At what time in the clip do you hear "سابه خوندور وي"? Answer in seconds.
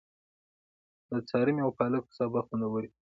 2.17-2.89